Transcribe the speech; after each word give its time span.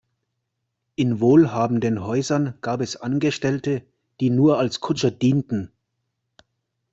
In 0.95 1.19
wohlhabenden 1.19 2.01
Häusern 2.01 2.57
gab 2.61 2.81
es 2.81 2.95
Angestellte, 2.95 3.85
die 4.19 4.31
nur 4.31 4.57
als 4.57 4.79
Kutscher 4.79 5.11
dienten. 5.11 5.71